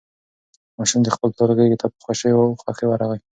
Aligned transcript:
ماشوم 0.77 1.01
د 1.03 1.09
خپل 1.15 1.29
پلار 1.35 1.51
غېږې 1.57 1.77
ته 1.81 1.87
په 1.91 1.97
خوښۍ 2.05 2.85
ورغی. 2.87 3.19